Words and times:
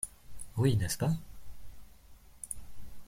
Oui, 0.57 0.77
n'est-ce 0.77 0.97
pas? 0.97 1.11